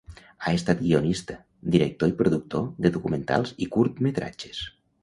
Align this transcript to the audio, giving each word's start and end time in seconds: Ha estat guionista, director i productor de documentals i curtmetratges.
Ha 0.45 0.53
estat 0.59 0.79
guionista, 0.85 1.35
director 1.75 2.15
i 2.15 2.17
productor 2.23 2.67
de 2.87 2.95
documentals 2.99 3.57
i 3.67 3.71
curtmetratges. 3.79 4.69